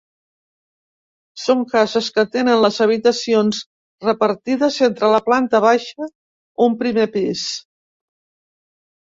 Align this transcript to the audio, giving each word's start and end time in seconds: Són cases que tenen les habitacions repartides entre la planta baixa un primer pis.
Són 1.41 1.59
cases 1.73 2.07
que 2.15 2.23
tenen 2.35 2.57
les 2.63 2.79
habitacions 2.85 3.59
repartides 4.07 4.79
entre 4.89 5.11
la 5.17 5.21
planta 5.29 5.61
baixa 5.67 6.09
un 6.69 6.81
primer 6.83 7.07
pis. 7.19 7.47